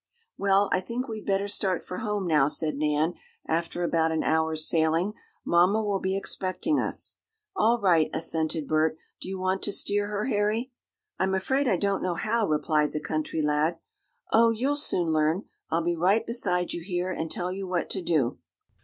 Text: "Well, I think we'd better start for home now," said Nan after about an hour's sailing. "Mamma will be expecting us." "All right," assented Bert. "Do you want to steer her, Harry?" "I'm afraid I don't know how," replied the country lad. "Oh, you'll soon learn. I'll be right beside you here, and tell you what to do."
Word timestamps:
"Well, 0.35 0.67
I 0.71 0.79
think 0.79 1.07
we'd 1.07 1.27
better 1.27 1.47
start 1.47 1.83
for 1.83 1.99
home 1.99 2.25
now," 2.25 2.47
said 2.47 2.75
Nan 2.75 3.13
after 3.45 3.83
about 3.83 4.11
an 4.11 4.23
hour's 4.23 4.67
sailing. 4.67 5.13
"Mamma 5.45 5.79
will 5.83 5.99
be 5.99 6.17
expecting 6.17 6.79
us." 6.79 7.17
"All 7.55 7.79
right," 7.79 8.09
assented 8.11 8.67
Bert. 8.67 8.97
"Do 9.21 9.29
you 9.29 9.39
want 9.39 9.61
to 9.61 9.71
steer 9.71 10.07
her, 10.07 10.25
Harry?" 10.25 10.71
"I'm 11.19 11.35
afraid 11.35 11.67
I 11.67 11.77
don't 11.77 12.01
know 12.01 12.15
how," 12.15 12.47
replied 12.47 12.93
the 12.93 12.99
country 12.99 13.43
lad. 13.43 13.77
"Oh, 14.33 14.49
you'll 14.49 14.75
soon 14.75 15.09
learn. 15.13 15.43
I'll 15.69 15.83
be 15.83 15.95
right 15.95 16.25
beside 16.25 16.73
you 16.73 16.81
here, 16.81 17.11
and 17.11 17.29
tell 17.29 17.51
you 17.51 17.67
what 17.67 17.87
to 17.91 18.01
do." 18.01 18.39